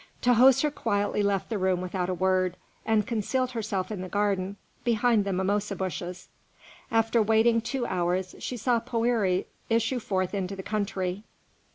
[0.19, 2.57] Tahoser quietly left the room without a word,
[2.87, 6.27] and concealed herself in the garden behind the mimosa bushes.
[6.89, 11.23] After waiting two hours, she saw Poëri issue forth into the country.